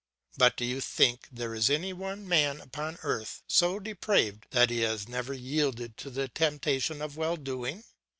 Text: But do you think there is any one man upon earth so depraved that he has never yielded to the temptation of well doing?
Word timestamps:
But 0.35 0.57
do 0.57 0.65
you 0.65 0.81
think 0.81 1.27
there 1.31 1.53
is 1.53 1.69
any 1.69 1.93
one 1.93 2.27
man 2.27 2.59
upon 2.59 2.97
earth 3.03 3.43
so 3.45 3.77
depraved 3.77 4.47
that 4.49 4.71
he 4.71 4.79
has 4.79 5.07
never 5.07 5.31
yielded 5.35 5.95
to 5.97 6.09
the 6.09 6.27
temptation 6.27 7.03
of 7.03 7.17
well 7.17 7.37
doing? 7.37 7.83